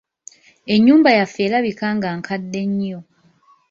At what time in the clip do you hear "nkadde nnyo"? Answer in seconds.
2.17-2.99